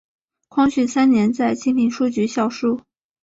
[0.49, 2.81] 光绪三年在金陵书局校书。